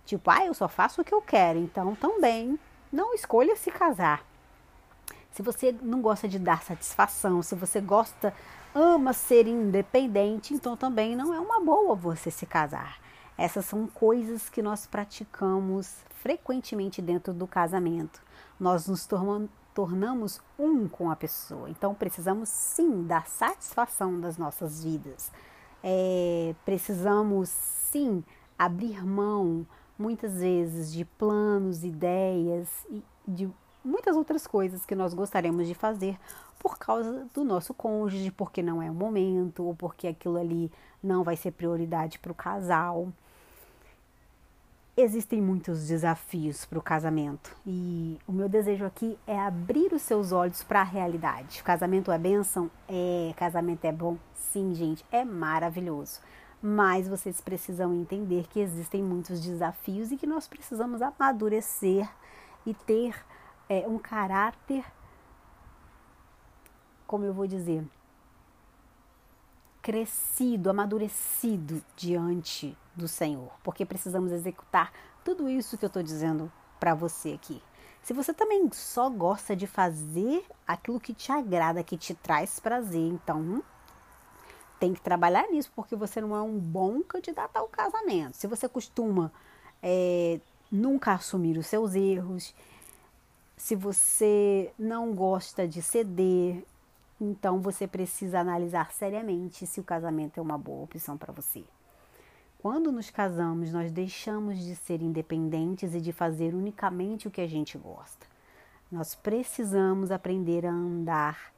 tipo, 0.05 0.29
ah, 0.29 0.46
eu 0.46 0.53
só 0.53 0.67
faço 0.67 1.01
o 1.01 1.03
que 1.03 1.13
eu 1.13 1.22
quero, 1.22 1.58
então 1.58 1.96
também 1.96 2.60
não 2.93 3.15
escolha 3.15 3.55
se 3.55 3.72
casar. 3.72 4.24
Se 5.31 5.41
você 5.41 5.75
não 5.81 6.00
gosta 6.00 6.27
de 6.27 6.38
dar 6.38 6.62
satisfação, 6.62 7.41
se 7.41 7.55
você 7.55 7.81
gosta, 7.81 8.36
ama 8.75 9.13
ser 9.13 9.48
independente, 9.48 10.53
então 10.53 10.77
também 10.77 11.15
não 11.15 11.34
é 11.34 11.39
uma 11.39 11.60
boa 11.60 11.96
você 11.96 12.29
se 12.29 12.46
casar. 12.46 13.00
Essas 13.39 13.65
são 13.67 13.88
coisas 13.88 14.50
que 14.50 14.62
nós 14.62 14.86
praticamos 14.86 15.96
frequentemente 16.15 17.01
dentro 17.01 17.34
do 17.34 17.48
casamento. 17.48 18.22
Nós 18.60 18.86
nos 18.86 19.08
tornamos 19.74 20.41
um 20.60 20.89
com 20.89 21.10
a 21.10 21.15
pessoa. 21.15 21.69
Então 21.69 21.96
precisamos 21.96 22.50
sim 22.50 23.03
dar 23.03 23.27
satisfação 23.27 24.19
das 24.19 24.38
nossas 24.38 24.84
vidas. 24.84 25.31
É, 25.81 26.54
precisamos 26.65 27.47
sim 27.47 28.21
abrir 28.58 29.06
mão 29.06 29.65
muitas 29.97 30.41
vezes 30.41 30.91
de 30.91 31.06
planos, 31.06 31.86
ideias 31.86 32.67
e 32.89 33.02
de 33.25 33.49
muitas 33.86 34.17
outras 34.17 34.45
coisas 34.45 34.86
que 34.86 34.95
nós 34.95 35.13
gostaríamos 35.13 35.65
de 35.65 35.73
fazer 35.73 36.19
por 36.60 36.78
causa 36.78 37.25
do 37.34 37.45
nosso 37.45 37.73
cônjuge, 37.73 38.32
porque 38.32 38.62
não 38.62 38.82
é 38.82 38.91
o 38.91 38.93
momento 38.93 39.63
ou 39.63 39.73
porque 39.73 40.08
aquilo 40.10 40.36
ali 40.36 40.69
não 41.02 41.23
vai 41.23 41.38
ser 41.38 41.52
prioridade 41.52 42.19
para 42.19 42.34
o 42.34 42.36
casal 42.36 43.08
existem 44.95 45.41
muitos 45.41 45.88
desafios 45.88 46.65
para 46.65 46.80
o 46.80 46.82
casamento 46.82 47.56
e 47.65 48.17
o 48.28 48.32
meu 48.32 48.49
desejo 48.49 48.86
aqui 48.86 49.17
é 49.25 49.39
abrir 49.39 49.93
os 49.93 50.02
seus 50.02 50.32
olhos 50.32 50.63
para 50.63 50.82
a 50.82 50.84
realidade. 50.84 51.63
Casamento 51.63 52.12
é 52.12 52.17
bênção? 52.17 52.69
É. 52.88 53.34
Casamento 53.36 53.86
é 53.86 53.91
bom? 53.91 54.17
Sim, 54.34 54.73
gente, 54.73 55.06
é 55.12 55.23
maravilhoso. 55.23 56.19
Mas 56.62 57.08
vocês 57.08 57.39
precisam 57.39 57.93
entender 57.93 58.47
que 58.47 58.60
existem 58.60 59.02
muitos 59.02 59.39
desafios 59.41 60.12
e 60.12 60.17
que 60.17 60.28
nós 60.28 60.47
precisamos 60.47 61.02
amadurecer 61.02 62.10
e 62.65 62.73
ter 62.73 63.15
é, 63.69 63.88
um 63.88 63.97
caráter, 63.97 64.84
como 67.08 67.23
eu 67.23 67.34
vou 67.34 67.47
dizer, 67.47 67.86
crescido, 69.82 70.70
amadurecido 70.70 71.82
diante 71.96 72.78
do 72.96 73.08
Senhor, 73.08 73.52
porque 73.63 73.86
precisamos 73.86 74.32
executar 74.32 74.92
tudo 75.24 75.50
isso 75.50 75.78
que 75.78 75.86
eu 75.86 75.88
estou 75.88 76.04
dizendo 76.04 76.52
para 76.80 76.94
você 76.94 77.34
aqui. 77.34 77.62
Se 78.02 78.13
você 78.13 78.34
também 78.34 78.70
só 78.72 79.10
gosta 79.10 79.56
de 79.56 79.68
fazer 79.68 80.44
aquilo 80.68 81.00
que 81.00 81.13
te 81.13 81.32
agrada, 81.32 81.84
que 81.84 81.98
te 81.98 82.13
traz 82.13 82.60
prazer, 82.60 83.02
então 83.02 83.63
tem 84.80 84.94
que 84.94 85.02
trabalhar 85.02 85.48
nisso, 85.50 85.72
porque 85.76 85.96
você 85.96 86.22
não 86.22 86.36
é 86.36 86.42
um 86.42 86.58
bom 86.58 87.02
candidato 87.02 87.58
ao 87.58 87.68
casamento. 87.68 88.38
Se 88.38 88.48
você 88.48 88.68
costuma 88.68 89.32
é, 89.84 90.39
nunca 90.72 91.13
assumir 91.13 91.58
os 91.58 91.68
seus 91.68 91.96
erros, 91.96 92.56
se 93.58 93.76
você 93.76 94.72
não 94.80 95.13
gosta 95.13 95.68
de 95.68 95.82
ceder, 95.82 96.63
então 97.19 97.60
você 97.60 97.88
precisa 97.88 98.39
analisar 98.39 98.91
seriamente 98.91 99.67
se 99.67 99.79
o 99.79 99.84
casamento 99.84 100.39
é 100.39 100.41
uma 100.41 100.58
boa 100.58 100.84
opção 100.84 101.17
para 101.17 101.34
você. 101.34 101.63
Quando 102.62 102.91
nos 102.91 103.10
casamos, 103.10 103.71
nós 103.71 103.91
deixamos 103.91 104.60
de 104.60 104.75
ser 104.75 105.01
independentes 105.01 105.93
e 105.93 106.01
de 106.01 106.12
fazer 106.12 106.53
unicamente 106.53 107.27
o 107.27 107.32
que 107.32 107.41
a 107.41 107.47
gente 107.47 107.77
gosta. 107.77 108.27
Nós 108.91 109.15
precisamos 109.15 110.12
aprender 110.12 110.65
a 110.65 110.71
andar 110.71 111.53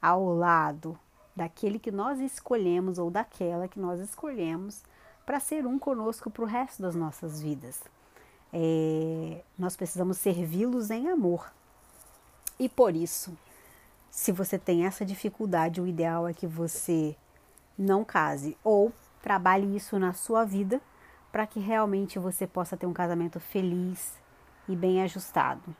ao 0.00 0.34
lado 0.34 0.98
daquele 1.36 1.78
que 1.78 1.92
nós 1.92 2.18
escolhemos 2.20 2.98
ou 2.98 3.10
daquela 3.10 3.68
que 3.68 3.78
nós 3.78 4.00
escolhemos 4.00 4.82
para 5.24 5.38
ser 5.38 5.66
um 5.66 5.78
conosco 5.78 6.30
para 6.30 6.42
o 6.42 6.46
resto 6.46 6.82
das 6.82 6.96
nossas 6.96 7.40
vidas. 7.40 7.82
É, 8.52 9.42
nós 9.56 9.76
precisamos 9.76 10.18
servi-los 10.18 10.90
em 10.90 11.08
amor. 11.08 11.52
E 12.58 12.68
por 12.68 12.96
isso, 12.96 13.36
se 14.10 14.32
você 14.32 14.58
tem 14.58 14.84
essa 14.84 15.04
dificuldade, 15.04 15.80
o 15.80 15.86
ideal 15.86 16.28
é 16.28 16.34
que 16.34 16.46
você 16.46 17.16
não 17.78 18.04
case 18.04 18.56
ou 18.62 18.92
Trabalhe 19.22 19.76
isso 19.76 19.98
na 19.98 20.14
sua 20.14 20.44
vida 20.44 20.80
para 21.30 21.46
que 21.46 21.60
realmente 21.60 22.18
você 22.18 22.46
possa 22.46 22.76
ter 22.76 22.86
um 22.86 22.92
casamento 22.92 23.38
feliz 23.38 24.18
e 24.66 24.74
bem 24.74 25.02
ajustado. 25.02 25.76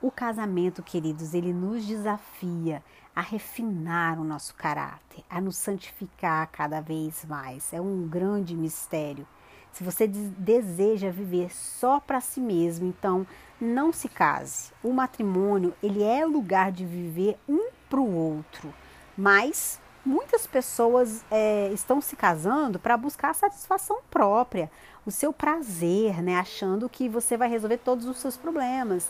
O 0.00 0.10
casamento, 0.10 0.82
queridos, 0.82 1.34
ele 1.34 1.52
nos 1.52 1.86
desafia 1.86 2.82
a 3.14 3.20
refinar 3.20 4.18
o 4.18 4.24
nosso 4.24 4.54
caráter, 4.54 5.22
a 5.28 5.40
nos 5.42 5.58
santificar 5.58 6.48
cada 6.50 6.80
vez 6.80 7.22
mais. 7.26 7.70
É 7.72 7.80
um 7.80 8.08
grande 8.08 8.56
mistério. 8.56 9.26
Se 9.72 9.84
você 9.84 10.06
deseja 10.06 11.10
viver 11.10 11.54
só 11.54 12.00
para 12.00 12.20
si 12.20 12.40
mesmo, 12.40 12.86
então 12.86 13.26
não 13.60 13.92
se 13.92 14.08
case. 14.08 14.72
O 14.82 14.92
matrimônio, 14.92 15.74
ele 15.82 16.02
é 16.02 16.24
lugar 16.24 16.72
de 16.72 16.84
viver 16.84 17.38
um 17.48 17.70
para 17.88 18.00
o 18.00 18.14
outro, 18.14 18.72
mas 19.16 19.80
muitas 20.04 20.46
pessoas 20.46 21.24
é, 21.30 21.70
estão 21.72 22.00
se 22.00 22.16
casando 22.16 22.78
para 22.78 22.96
buscar 22.96 23.30
a 23.30 23.34
satisfação 23.34 24.00
própria, 24.10 24.70
o 25.04 25.10
seu 25.10 25.32
prazer, 25.32 26.22
né? 26.22 26.36
Achando 26.36 26.88
que 26.88 27.08
você 27.08 27.36
vai 27.36 27.48
resolver 27.48 27.78
todos 27.78 28.06
os 28.06 28.18
seus 28.18 28.36
problemas. 28.36 29.08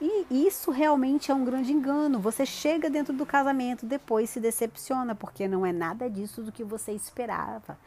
E 0.00 0.46
isso 0.46 0.70
realmente 0.70 1.30
é 1.30 1.34
um 1.34 1.44
grande 1.44 1.72
engano. 1.72 2.18
Você 2.18 2.46
chega 2.46 2.88
dentro 2.88 3.12
do 3.12 3.26
casamento, 3.26 3.84
depois 3.84 4.30
se 4.30 4.40
decepciona, 4.40 5.14
porque 5.14 5.46
não 5.46 5.64
é 5.66 5.72
nada 5.72 6.08
disso 6.08 6.42
do 6.42 6.50
que 6.50 6.64
você 6.64 6.92
esperava. 6.92 7.78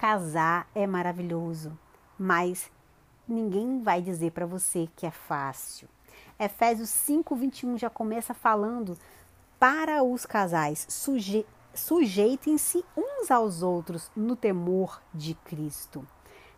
Casar 0.00 0.66
é 0.74 0.86
maravilhoso, 0.86 1.78
mas 2.18 2.70
ninguém 3.28 3.82
vai 3.82 4.00
dizer 4.00 4.32
para 4.32 4.46
você 4.46 4.88
que 4.96 5.04
é 5.04 5.10
fácil. 5.10 5.86
Efésios 6.38 6.88
5:21 6.88 7.76
já 7.76 7.90
começa 7.90 8.32
falando 8.32 8.96
para 9.58 10.02
os 10.02 10.24
casais, 10.24 10.86
suje 10.88 11.44
sujeitem-se 11.74 12.82
uns 12.96 13.30
aos 13.30 13.62
outros 13.62 14.10
no 14.16 14.34
temor 14.34 15.02
de 15.12 15.34
Cristo. 15.34 16.08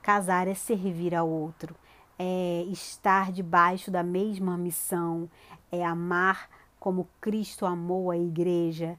Casar 0.00 0.46
é 0.46 0.54
servir 0.54 1.12
ao 1.12 1.28
outro, 1.28 1.74
é 2.16 2.62
estar 2.68 3.32
debaixo 3.32 3.90
da 3.90 4.04
mesma 4.04 4.56
missão, 4.56 5.28
é 5.72 5.84
amar 5.84 6.48
como 6.78 7.08
Cristo 7.20 7.66
amou 7.66 8.08
a 8.12 8.16
igreja. 8.16 8.96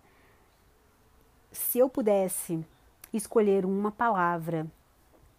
Se 1.50 1.80
eu 1.80 1.88
pudesse 1.88 2.62
escolher 3.14 3.66
uma 3.66 3.92
palavra 3.92 4.68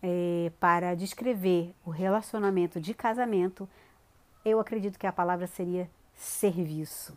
é, 0.03 0.53
para 0.61 0.95
descrever 0.95 1.75
o 1.85 1.91
relacionamento 1.91 2.81
de 2.81 2.95
casamento, 2.95 3.69
eu 4.45 4.61
acredito 4.61 4.99
que 4.99 5.07
a 5.07 5.13
palavra 5.13 5.47
seria 5.47 5.91
serviço. 6.15 7.17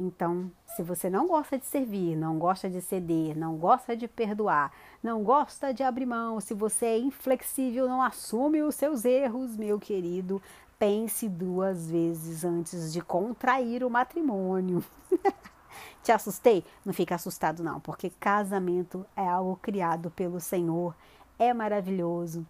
Então, 0.00 0.50
se 0.76 0.82
você 0.82 1.10
não 1.10 1.26
gosta 1.26 1.58
de 1.58 1.66
servir, 1.66 2.16
não 2.16 2.38
gosta 2.38 2.70
de 2.70 2.80
ceder, 2.80 3.36
não 3.36 3.56
gosta 3.56 3.96
de 3.96 4.06
perdoar, 4.06 4.72
não 5.02 5.24
gosta 5.24 5.74
de 5.74 5.82
abrir 5.82 6.06
mão, 6.06 6.40
se 6.40 6.54
você 6.54 6.86
é 6.86 6.98
inflexível, 6.98 7.88
não 7.88 8.00
assume 8.00 8.62
os 8.62 8.76
seus 8.76 9.04
erros, 9.04 9.56
meu 9.56 9.78
querido, 9.78 10.40
pense 10.78 11.28
duas 11.28 11.90
vezes 11.90 12.44
antes 12.44 12.92
de 12.92 13.00
contrair 13.00 13.82
o 13.82 13.90
matrimônio. 13.90 14.84
Te 16.02 16.12
assustei? 16.12 16.64
Não 16.84 16.92
fica 16.92 17.14
assustado 17.14 17.62
não, 17.62 17.80
porque 17.80 18.10
casamento 18.10 19.04
é 19.16 19.26
algo 19.26 19.56
criado 19.56 20.10
pelo 20.10 20.40
Senhor, 20.40 20.94
é 21.38 21.52
maravilhoso. 21.52 22.46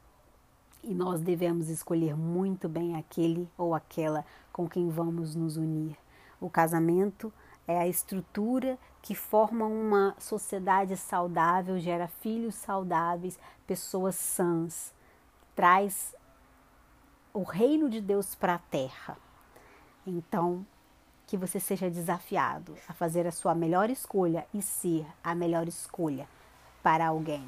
E 0.83 0.95
nós 0.95 1.21
devemos 1.21 1.69
escolher 1.69 2.17
muito 2.17 2.69
bem 2.69 2.97
aquele 2.97 3.49
ou 3.59 3.75
aquela 3.75 4.25
com 4.53 4.69
quem 4.69 4.89
vamos 4.89 5.35
nos 5.35 5.57
unir. 5.57 5.97
O 6.41 6.49
casamento 6.49 7.33
é 7.67 7.79
a 7.79 7.87
estrutura 7.87 8.79
que 9.03 9.15
forma 9.15 9.67
uma 9.67 10.15
sociedade 10.19 10.97
saudável, 10.97 11.79
gera 11.79 12.09
filhos 12.09 12.55
saudáveis, 12.55 13.39
pessoas 13.67 14.15
sãs, 14.15 14.95
traz 15.55 16.15
o 17.33 17.43
reino 17.43 17.91
de 17.91 18.01
Deus 18.01 18.35
para 18.35 18.55
a 18.55 18.59
terra. 18.59 19.17
Então, 20.07 20.67
que 21.29 21.37
você 21.37 21.61
seja 21.61 21.91
desafiado 21.91 22.75
a 22.89 22.95
fazer 22.95 23.27
a 23.27 23.31
sua 23.31 23.55
melhor 23.55 23.91
escolha 23.91 24.47
e 24.53 24.63
ser 24.63 25.07
a 25.23 25.35
melhor 25.35 25.69
escolha 25.69 26.27
para 26.83 27.07
alguém. 27.07 27.47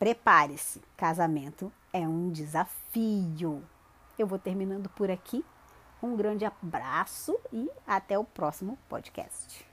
Prepare-se, 0.00 0.82
casamento 0.96 1.72
é 1.92 2.00
um 2.00 2.28
desafio. 2.28 3.62
Eu 4.18 4.26
vou 4.26 4.38
terminando 4.38 4.90
por 4.90 5.10
aqui. 5.10 5.44
Um 6.02 6.16
grande 6.16 6.44
abraço 6.44 7.38
e 7.52 7.70
até 7.86 8.18
o 8.18 8.24
próximo 8.24 8.76
podcast. 8.88 9.65